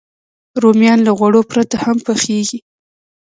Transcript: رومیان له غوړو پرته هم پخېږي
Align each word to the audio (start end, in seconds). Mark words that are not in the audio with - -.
رومیان 0.61 0.99
له 1.07 1.11
غوړو 1.17 1.41
پرته 1.51 1.75
هم 1.83 1.97
پخېږي 2.05 2.59